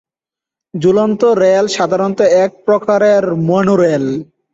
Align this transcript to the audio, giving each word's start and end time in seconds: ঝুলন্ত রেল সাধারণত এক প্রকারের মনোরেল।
ঝুলন্ত 0.73 1.21
রেল 1.41 1.65
সাধারণত 1.67 2.19
এক 2.43 2.51
প্রকারের 2.65 3.23
মনোরেল। 3.47 4.05